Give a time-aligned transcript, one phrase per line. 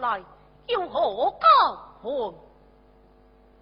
[0.00, 0.22] 来
[0.66, 2.34] 有何高论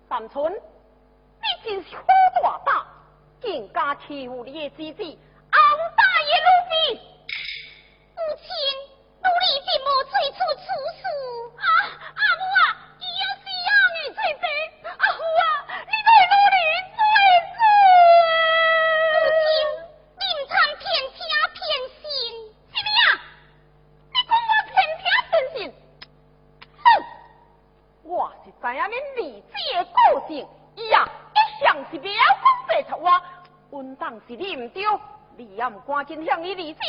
[0.09, 2.03] 胆存你真是好
[2.43, 2.87] 大胆
[3.41, 5.19] 竟敢欺负你的姐姐
[35.69, 36.81] 敢赶紧向你离去？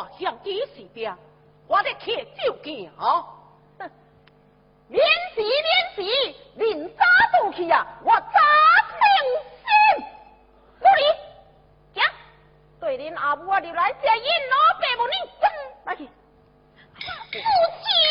[0.00, 1.14] 我想几时病，
[1.66, 2.06] 我得开
[2.42, 3.22] 就戒啊！
[4.88, 6.00] 免死免死，
[6.54, 7.86] 连渣都去呀！
[8.02, 8.40] 我渣
[8.98, 9.04] 良
[9.60, 9.68] 心，
[10.80, 11.02] 我哩，
[11.94, 12.00] 走！
[12.80, 13.36] 对恁阿
[13.74, 15.50] 来接引，我爹母你滚！
[15.84, 17.38] 来去，父
[17.82, 18.09] 亲。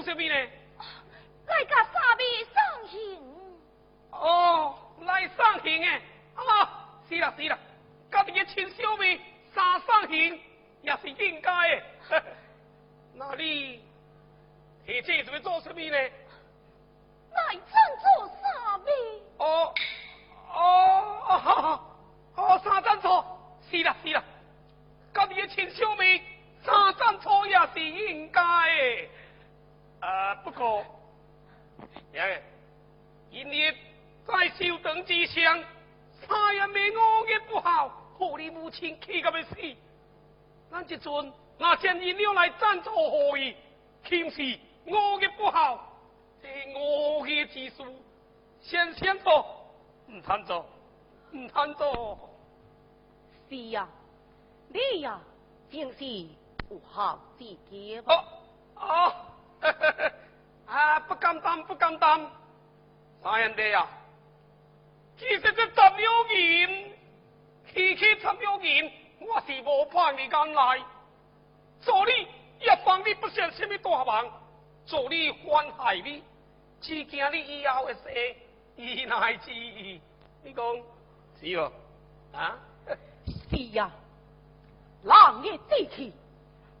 [0.00, 0.34] 做错什么呢？
[1.46, 3.22] 来甲三妹送行。
[4.12, 6.02] 哦，来送行诶！
[6.34, 7.58] 啊，是啦是啦，
[8.10, 9.20] 家己嘅亲小妹
[9.52, 10.40] 三送行
[10.82, 11.82] 也是应该诶。
[13.14, 13.84] 那你
[14.86, 15.96] 提这准备做什么呢？
[41.10, 43.54] 咱这阵那将饮料来赞助何意，
[44.04, 45.92] 岂是我的不好？
[46.42, 47.82] 这我的之事，
[48.62, 49.44] 先先做，
[50.06, 50.66] 唔通做，
[51.32, 52.30] 唔通做。
[53.48, 53.88] 是呀，
[54.68, 55.20] 你呀，
[55.70, 56.26] 正是
[56.68, 58.00] 不好自己。
[58.06, 58.24] 哦
[58.76, 59.12] 哦。
[60.66, 62.30] 啊，不敢当，不敢当，
[63.22, 63.86] 三兄弟呀，
[65.18, 66.92] 其实这十秒银，
[67.74, 68.90] 区区十秒银，
[69.20, 70.80] 我是无怕你敢来，
[71.80, 72.28] 做你
[72.64, 74.30] 也帮你不算什么大忙，
[74.86, 76.22] 做你反害你，
[76.80, 78.36] 只惊你以后的事，
[78.76, 80.00] 以乃之意，
[80.42, 80.64] 你讲
[81.40, 81.72] 是哦？
[82.32, 82.58] 啊？
[83.50, 83.90] 是呀，
[85.02, 86.12] 人也志气，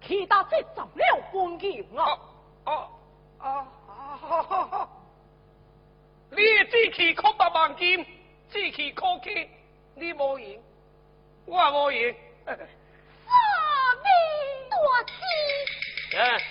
[0.06, 2.18] 气到这十了半银啊！
[2.64, 2.88] 哦
[3.38, 4.88] 哦哦！
[6.30, 6.36] 你
[6.70, 8.04] 志气可百万金，
[8.50, 9.48] 志气可气，
[9.94, 10.60] 你无赢，
[11.46, 12.14] 我无赢。
[14.90, 16.50] 我踢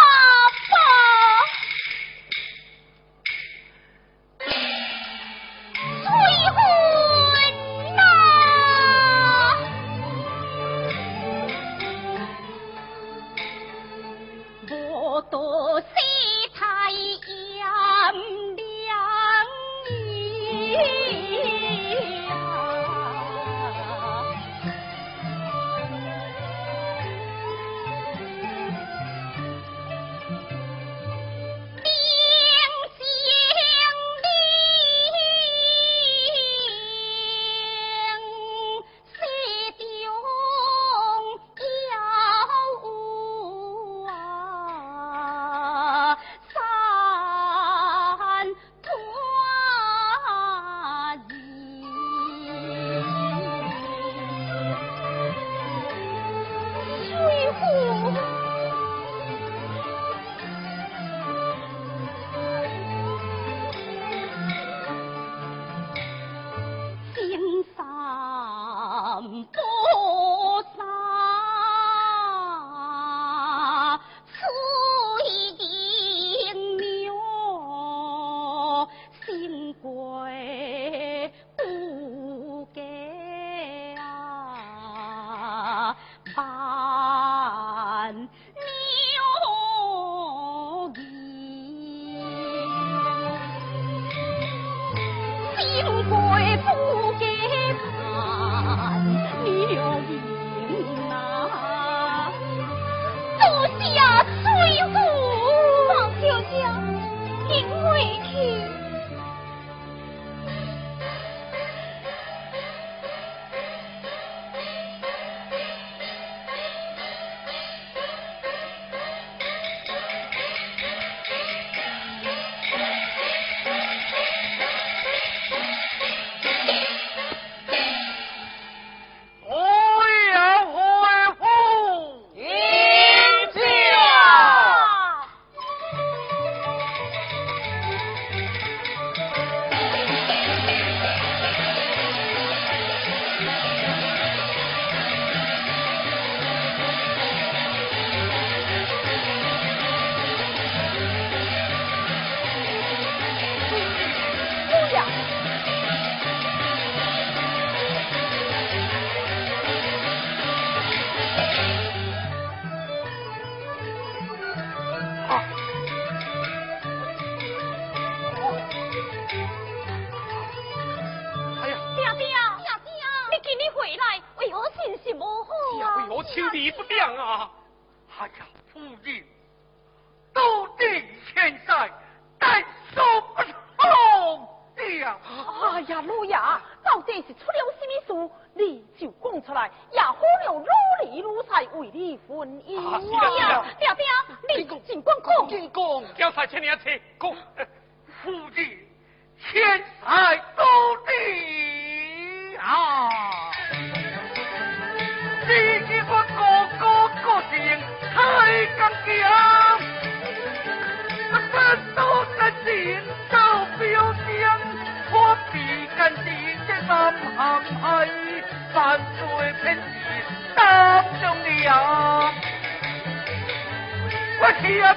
[224.79, 224.95] 我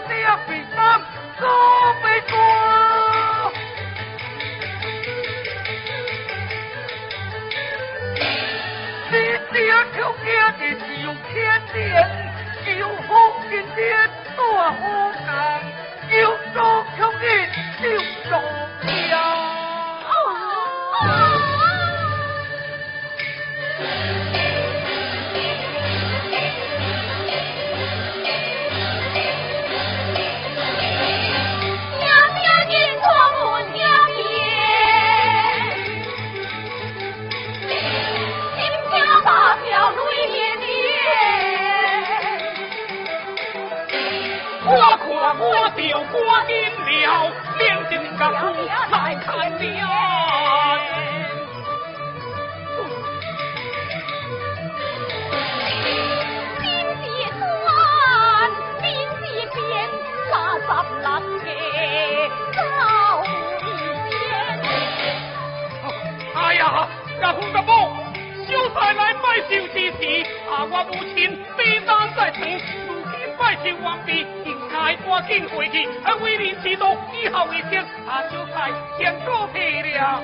[70.71, 72.47] 我母亲悲伤在床，
[72.87, 80.23] 如今拜寿完毕，应该赶紧回去，啊，为您祈祷以后一生，啊，小婿先告退了。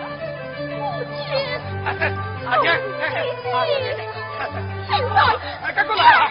[0.71, 1.35] 母亲，
[1.85, 1.89] 啊，
[2.47, 4.41] 啊，爷，啊，
[4.89, 5.17] 现在
[5.63, 6.31] 啊，赶过来啊！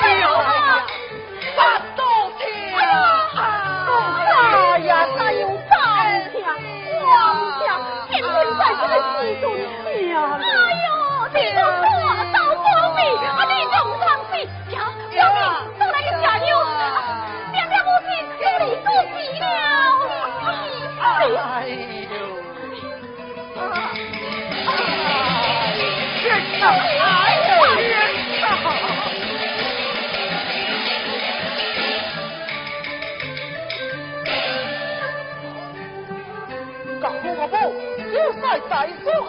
[0.00, 0.83] 哎呀，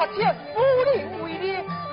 [0.06, 0.18] 在所下切，
[0.56, 0.90] 无能
[1.24, 1.46] 为力，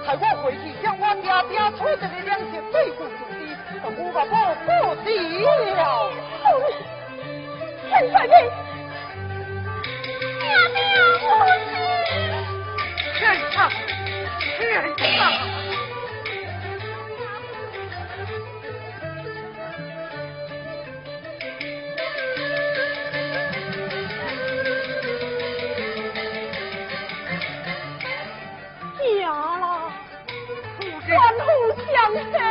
[0.05, 3.41] 害我回去向我爹爹出这个两钱对付自己，
[3.73, 4.31] 家父阿母
[4.65, 4.69] 不
[5.03, 5.07] 死
[5.73, 5.81] 了。
[7.89, 8.35] 现在你
[10.39, 10.77] 娘娘
[11.23, 11.25] 母
[11.71, 11.73] 亲。
[13.19, 13.21] 天
[13.55, 13.59] 哪！
[14.59, 14.61] 天
[15.17, 15.21] 哪！
[32.13, 32.42] 府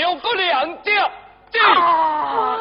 [0.00, 0.90] 有个两家，
[1.70, 2.53] 啊！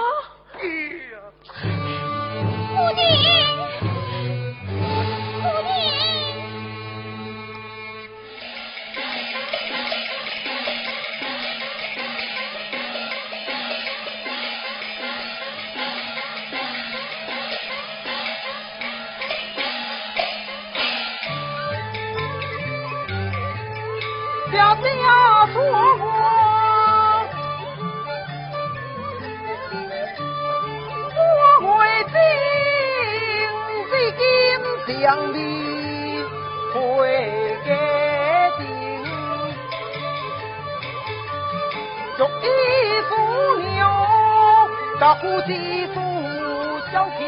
[46.93, 47.19] 小铁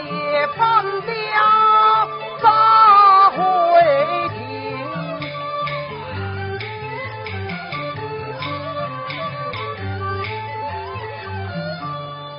[0.60, 1.12] 板雕，
[2.40, 3.40] 咋会
[4.30, 4.38] 停？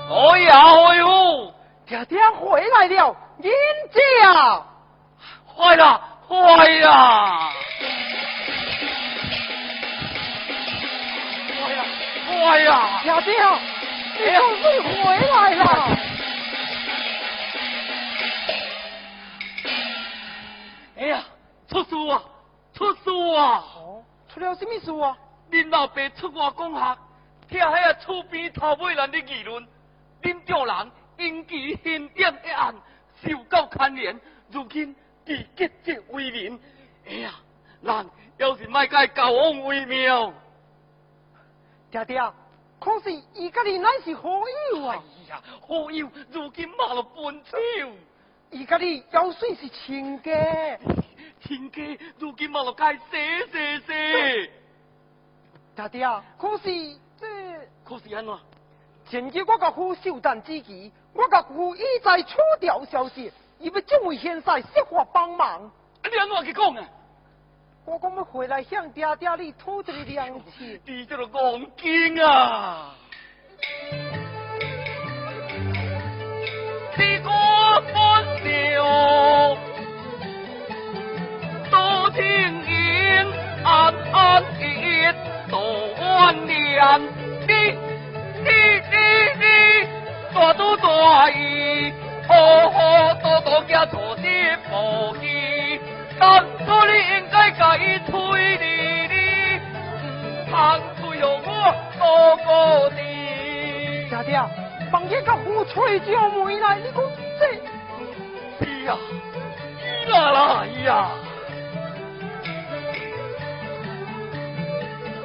[0.09, 1.53] 哎呀哎呦，
[1.85, 3.53] 爹爹回来了，人
[3.93, 4.63] 家。
[5.53, 6.37] 坏了坏
[6.79, 6.87] 了，
[11.51, 11.83] 坏呀
[12.29, 13.01] 坏呀！
[13.03, 13.35] 爹爹，
[14.17, 14.65] 你总是
[15.03, 15.65] 回来了。
[20.97, 21.25] 哎呀，
[21.69, 22.23] 出事啊
[22.73, 23.65] 出事啊！
[23.77, 25.17] 哦，出了什么事啊？
[25.51, 26.99] 恁老爸出外讲学，
[27.49, 29.67] 听迄个厝边头尾人的议论，
[30.23, 32.75] 恁丈人因其刑点一案
[33.23, 36.61] 受到牵连，如今被结节为民。
[37.07, 37.35] 哎呀，
[37.83, 40.33] 人要是卖甲交往为妙。
[41.91, 42.21] 爹爹，
[42.81, 47.57] 可是伊家己乃是好友哎啊，呀，好友如今骂了分手，
[48.51, 50.33] 伊家己要算是亲家。
[51.43, 53.03] 亲家如今骂了该死
[53.51, 53.93] 死死。
[55.75, 56.07] 爹爹，
[56.39, 56.65] 可是
[57.21, 57.27] 这
[57.85, 58.39] 可是安怎？
[59.09, 65.71] 前日我甲父寿诞之际，我甲夫已在出调消息，伊要这位现在设法帮忙。
[66.03, 66.89] 你安怎去讲啊？
[67.85, 70.81] 我讲要回来向爹爹你讨一个良心。
[70.87, 72.97] 你这个戆精啊！
[78.47, 79.57] 分了，
[81.71, 82.23] 都听
[82.65, 83.27] 言
[83.65, 85.11] 安安逸逸
[85.51, 85.55] 度
[86.01, 86.55] 万年，
[87.49, 87.53] 你
[88.45, 88.49] 你
[88.93, 88.97] 你
[89.41, 89.45] 你
[90.33, 91.93] 大都大意，
[92.29, 95.81] 好好多多加错些无义，
[96.19, 98.65] 当初你应该甲伊推理
[99.09, 99.15] 你，
[100.49, 100.55] 通
[101.01, 102.01] 推让我哥
[102.47, 102.97] 哥的。
[104.09, 104.41] 爹爹，
[104.93, 107.03] 放日甲父吹招回来，你讲
[108.87, 108.97] 呀，
[109.83, 111.11] 伊哪来呀？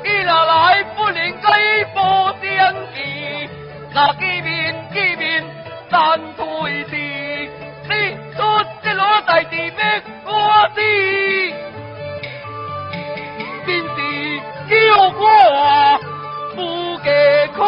[0.04, 1.48] 伊哪来不能该
[1.94, 1.98] 无
[2.42, 2.98] 相记？
[3.94, 5.44] 那见面见面
[5.90, 7.92] 难推辞，你
[8.36, 8.42] 出
[8.82, 9.72] 这罗代志要
[10.26, 10.32] 我
[10.74, 10.80] 知，
[13.66, 13.96] 便是
[14.70, 14.74] 叫
[15.20, 15.22] 我
[16.56, 17.10] 不给
[17.54, 17.60] 可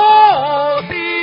[0.87, 1.22] 惜。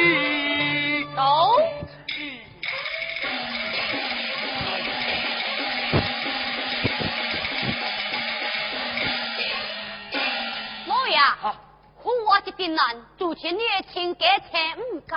[12.31, 15.17] 我一定难，做前你的亲家才唔够。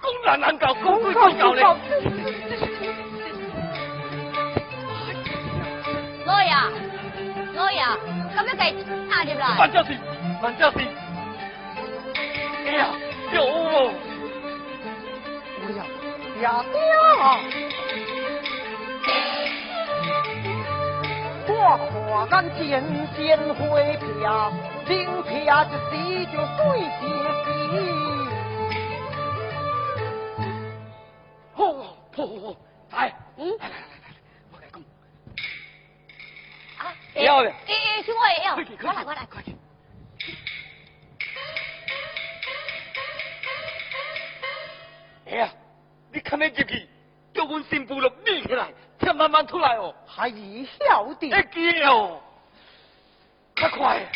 [0.00, 1.64] 公然难搞，公规公搞咧。
[6.24, 6.54] 老爷，
[7.56, 7.82] 老爷，
[8.36, 8.62] 咁样计
[9.10, 9.58] 打入来。
[9.58, 9.98] 慢点事，
[10.40, 10.78] 慢点事。
[12.64, 12.86] 哎呀，
[13.32, 13.90] 有哦，
[15.66, 15.82] 哎呀，
[16.42, 16.78] 呀爹
[17.18, 17.40] 啊！
[21.46, 22.62] 我看咱渐
[23.16, 23.98] 渐会
[24.84, 25.90] 撇，真撇一时
[26.26, 27.02] 就水一时。
[31.54, 32.56] 好，好，好，
[32.92, 32.98] 来，
[33.36, 34.16] 嗯来来来来来，
[34.52, 34.74] 我来讲，
[36.78, 36.80] 啊，
[37.14, 39.26] 要的诶诶，是我也要，快点，我来我来。
[39.26, 39.56] 快点。
[45.26, 45.48] 哎呀，
[46.12, 46.88] 你看那入去，
[47.32, 48.68] 叫阮新妇都眯起来，
[49.00, 49.94] 才慢慢出来哦。
[50.06, 51.30] 还晓得。
[51.30, 52.20] 会记哦，
[53.56, 54.06] 较快。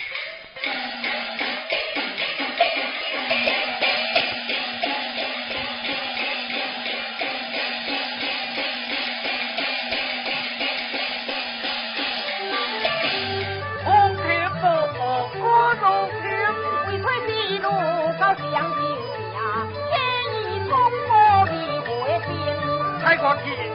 [13.84, 14.20] 红皮
[14.60, 14.60] 肤
[14.98, 15.00] 和
[15.34, 15.40] 各
[15.80, 15.84] 种
[16.22, 16.26] 病
[16.86, 17.64] 威推的怒
[18.18, 18.80] 高强兵
[19.32, 19.36] 甲
[19.88, 19.92] 天
[20.44, 20.70] 意冲
[21.06, 21.08] 破
[21.50, 21.88] 你国
[22.26, 22.28] 境
[23.00, 23.67] 开国旗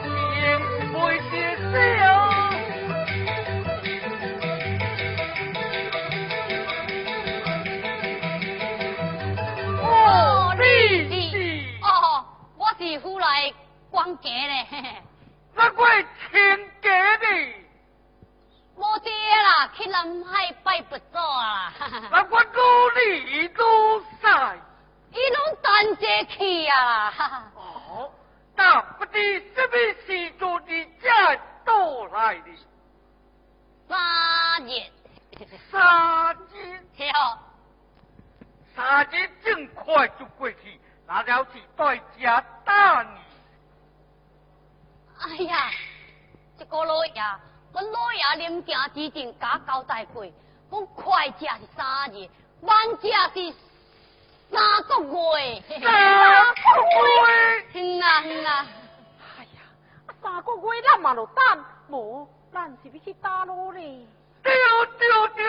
[61.14, 64.06] 月咱嘛就等，无咱是要去打路咧。
[64.42, 64.52] 对
[64.98, 65.44] 对对，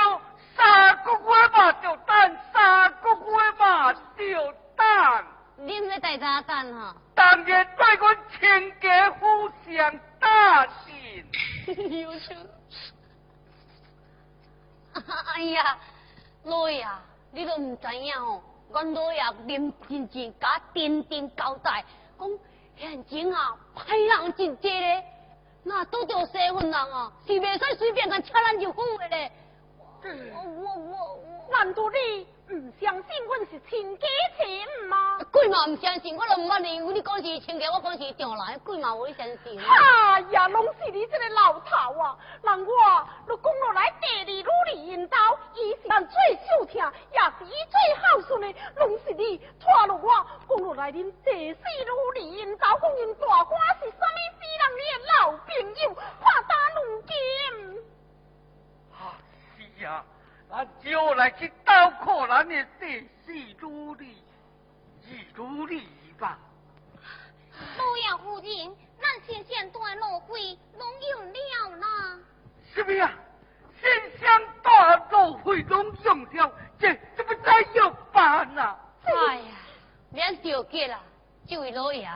[0.55, 4.85] 三个月嘛就等，三个月嘛就等。
[5.57, 6.95] 恁咧在哪等哈？
[7.13, 11.25] 当然在阮亲家互相打信。
[12.01, 12.35] 有趣。
[15.33, 15.77] 哎呀，
[16.43, 16.85] 老爷，
[17.31, 21.83] 你都唔知影哦，阮老爷临真前甲丁丁交代，
[22.19, 22.29] 讲
[22.77, 25.03] 现前啊，歹人真多咧，
[25.67, 29.31] 那都着西份人啊，是袂使随便甲车人入府的咧。
[30.33, 35.19] 我我我我，难道你唔相信阮是亲家亲吗？
[35.31, 39.59] 鬼嘛唔相信，我都唔捌你，你讲是亲家，我讲是丈人，鬼嘛无相信。
[39.59, 42.15] 哎呀，拢是你这个老头啊！
[42.43, 45.17] 人我都讲落来，第二女儿引导，
[45.55, 50.09] 伊是咱最少听，也是伊最孝顺的，拢是你拖落我。
[50.47, 55.47] 讲落来，恁第四女儿引导，讲因大官是啥物死人你的老朋
[55.81, 57.13] 友，怕打如今。
[58.93, 59.17] 啊，
[59.57, 60.05] 是啊，
[60.49, 63.97] 咱就来去倒扣咱的第四女儿，
[65.37, 66.39] 二女儿吧。
[67.77, 72.19] 老爷夫人，咱先先断路费，拢用了啦。
[72.73, 73.11] 什么呀？
[73.81, 79.43] 先香大路费拢用掉，这这不再有办呐、哎呀，
[80.09, 80.99] 免着急啦，
[81.45, 82.09] 这位老爷，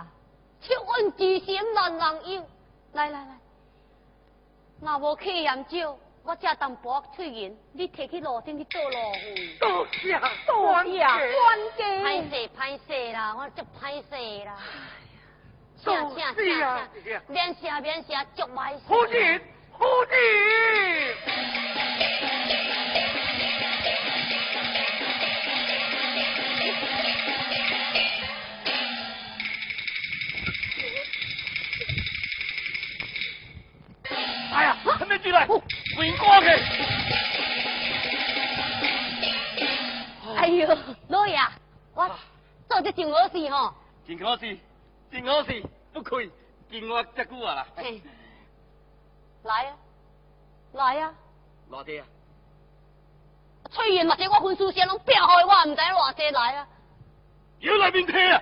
[0.62, 2.46] 七恩之心难人有。
[2.94, 3.38] 来来来，
[4.82, 9.58] 若无去研究，我家淡薄翠银，你摕去路顶去做路费。
[9.60, 11.27] 多谢多官谢家官
[11.77, 11.86] 家。
[12.03, 14.58] 歹势歹势啦，我足歹势啦。
[15.84, 18.79] 多请请谢请啊请，免谢免谢，足歹势。
[18.88, 21.15] 夫人，好人。
[34.51, 35.47] 哎呀，还没进来，
[36.00, 36.48] 滚过去！
[40.38, 40.78] 哎呦，
[41.10, 41.38] 老爷，
[41.94, 42.08] 我
[42.70, 43.74] 做这件好事吼。
[44.08, 44.58] 真好事，
[45.12, 46.32] 真好事，不愧
[46.72, 47.68] 见我这久啊啦。
[47.76, 48.02] 嘿
[49.44, 49.76] 来啊，
[50.72, 51.14] 来啊！
[51.70, 52.06] 偌济啊？
[53.70, 56.66] 翠云嘛是我分数线拢拼开，我唔知偌济来啊。
[57.60, 58.42] 要来面贴啊！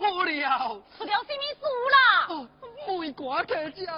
[0.00, 0.30] 好了，
[0.96, 1.96] 出了什么事啦？
[2.86, 3.96] 梅瓜客姐讲，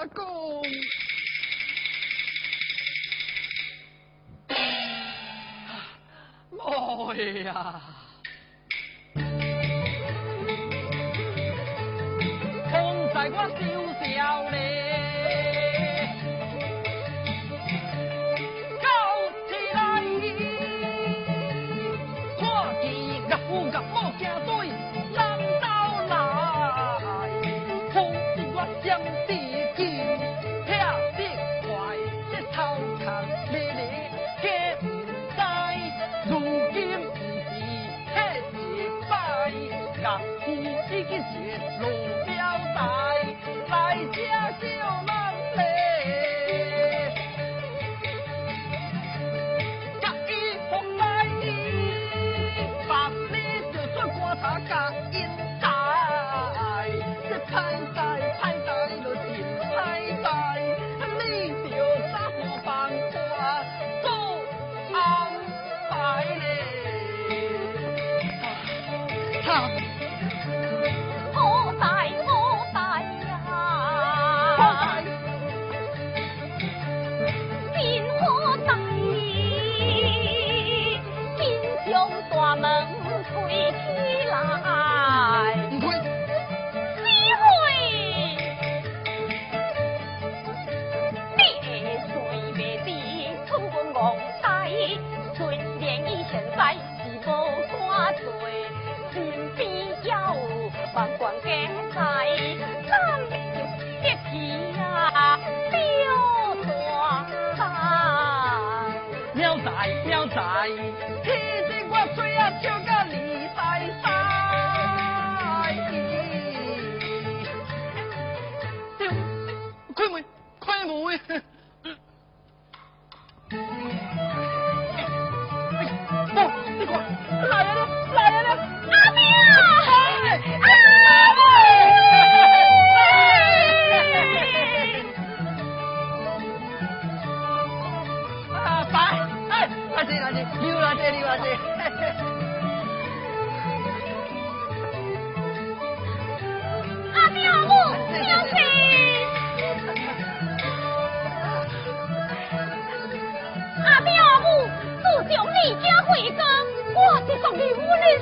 [6.59, 7.49] 哎呀！
[12.71, 12.73] 痛
[13.15, 13.90] 在我心。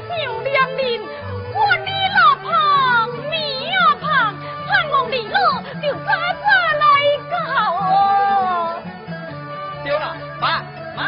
[0.08, 0.80] 于我的小良人，
[1.54, 2.46] 我你老胖，
[3.30, 4.06] 你也胖，
[4.66, 5.38] 盼望你老
[5.82, 6.08] 就早
[6.40, 6.46] 早
[6.82, 6.84] 来
[7.30, 7.34] 搞
[7.74, 8.82] 哦。
[9.84, 10.62] 对啦，妈
[10.96, 10.98] 妈，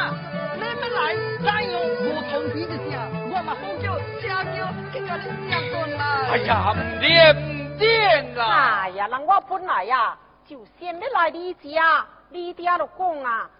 [0.54, 0.98] 你们来
[1.44, 2.92] 咱用无通知一声，
[3.30, 3.84] 我嘛好叫
[4.20, 4.56] 车叫
[4.92, 6.00] 去甲你接转来。
[6.30, 8.42] 哎呀，唔掂唔掂啦！
[8.82, 13.50] 哎呀，人我本来呀就先要来你家，你爹就讲啊，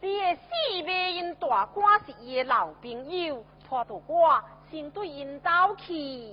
[0.00, 6.32] 你的四妹因大官是伊的老朋友，拖到我先对因走去。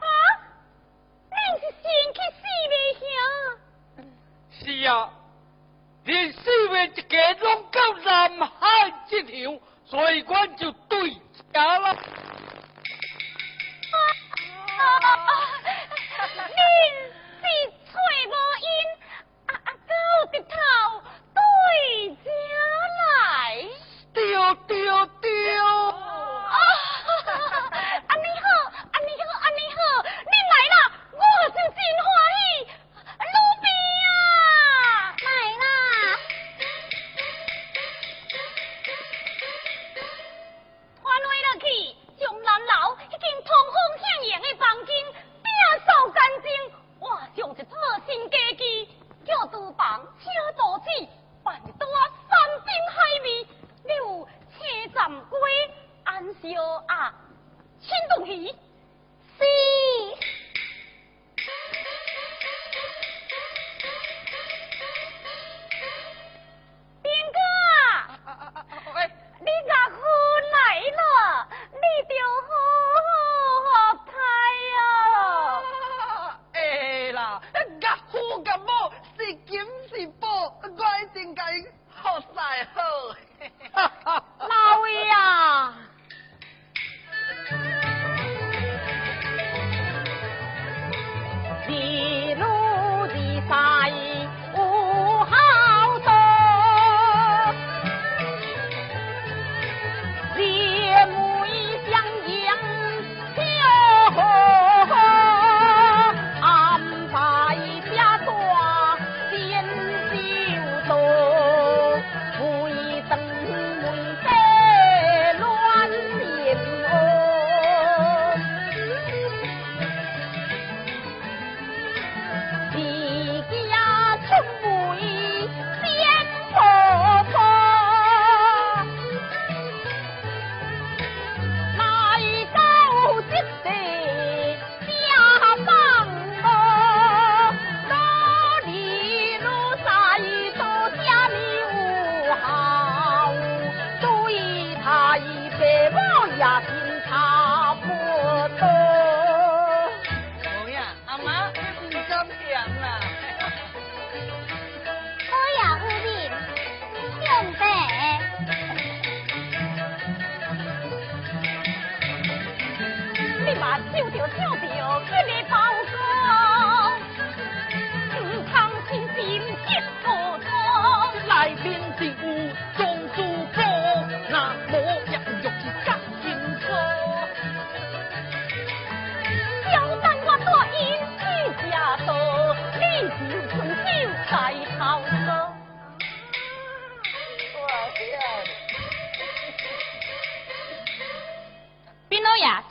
[0.00, 0.06] 哈，
[1.30, 3.04] 恁是先去四妹兄？
[4.50, 5.10] 是啊，
[6.04, 11.14] 连四位一家拢到南海这条，所以阮就对
[11.52, 11.94] 家啦。
[16.34, 16.56] 恁
[17.40, 17.44] 是
[17.92, 17.92] 找
[18.26, 18.66] 无因，
[19.46, 19.92] 啊啊到
[20.32, 20.52] 日头
[21.34, 21.38] 对
[22.16, 22.26] 家
[23.00, 23.04] 来。
[24.12, 24.16] 对
[24.66, 24.72] 对
[25.20, 25.26] 对，
[25.58, 25.62] 啊，
[28.06, 28.46] 安尼好，
[28.92, 30.76] 安尼好，安尼好，你来啦，
[31.12, 32.06] 我就真欢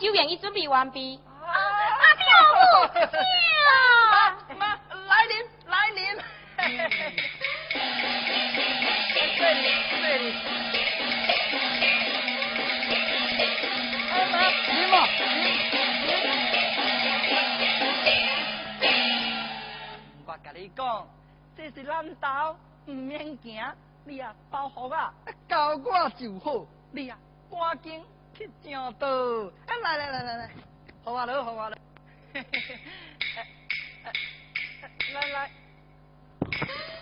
[0.04, 1.18] 表宴已准备完毕。
[1.46, 2.26] 啊，阿彪
[3.72, 4.38] 啊！
[5.08, 6.04] 来临，来临。
[20.26, 21.08] 我甲你讲，
[21.56, 22.54] 这是咱家，
[22.88, 23.64] 毋免惊，
[24.04, 25.14] 你啊包好啊，
[25.48, 27.18] 交我就好，你啊
[27.50, 28.04] 赶紧。
[28.44, 28.92] 去钓。
[29.68, 30.50] 哎，来来来来来，
[31.06, 31.78] 好啊喽，好啊喽，
[32.34, 32.60] 嘿嘿
[33.36, 35.52] 嘿，来来。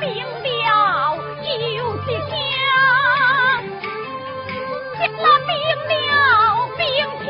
[0.00, 0.08] 病
[0.42, 1.48] 了就
[2.04, 2.34] 席香，
[4.98, 5.50] 见了病
[5.88, 6.02] 了
[6.76, 6.84] 病
[7.24, 7.26] 体。